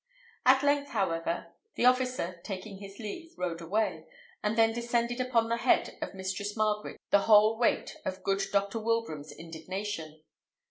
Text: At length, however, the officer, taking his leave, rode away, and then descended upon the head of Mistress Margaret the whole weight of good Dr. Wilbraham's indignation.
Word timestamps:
At 0.47 0.63
length, 0.63 0.89
however, 0.89 1.53
the 1.75 1.85
officer, 1.85 2.41
taking 2.43 2.79
his 2.79 2.97
leave, 2.97 3.35
rode 3.37 3.61
away, 3.61 4.07
and 4.41 4.57
then 4.57 4.73
descended 4.73 5.21
upon 5.21 5.47
the 5.47 5.57
head 5.57 5.95
of 6.01 6.15
Mistress 6.15 6.57
Margaret 6.57 6.99
the 7.11 7.19
whole 7.29 7.55
weight 7.59 7.95
of 8.03 8.23
good 8.23 8.41
Dr. 8.51 8.79
Wilbraham's 8.79 9.31
indignation. 9.31 10.23